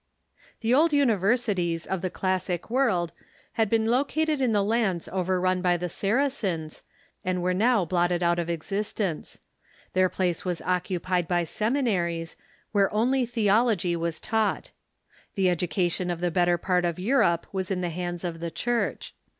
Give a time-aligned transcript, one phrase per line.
[0.61, 3.11] The old universities of the classic Avorld
[3.53, 6.81] had been located in the lands overrun by the Saracens,
[7.23, 9.41] and were now blotted out of existence.
[9.93, 12.35] Their place was occupied by sem Episcopai inaries,
[12.71, 14.71] where only theolosry was tauo ht.
[15.35, 18.39] The edu Seminary.'•'~*'* cation of the better part of Europe was in the hands of
[18.39, 19.13] the Church.